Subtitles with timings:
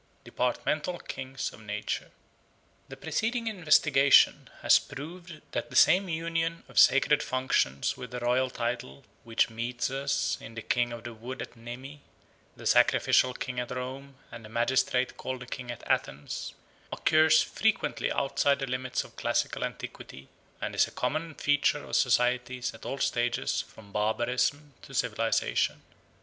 [0.23, 2.09] Departmental Kings of Nature
[2.87, 8.49] THE PRECEDING investigation has proved that the same union of sacred functions with a royal
[8.49, 12.01] title which meets us in the King of the Wood at Nemi,
[12.55, 16.53] the Sacrificial King at Rome, and the magistrate called the King at Athens,
[16.91, 20.29] occurs frequently outside the limits of classical antiquity
[20.59, 25.83] and is a common feature of societies at all stages from barbarism to civilisation.